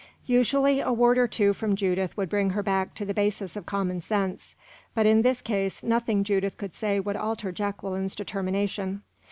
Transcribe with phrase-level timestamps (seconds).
[0.25, 3.67] Usually a word or two from Judith would bring her back to the basis of
[3.67, 4.55] common sense;
[4.95, 9.03] but in this case, nothing Judith could say would alter Jacqueline's determination.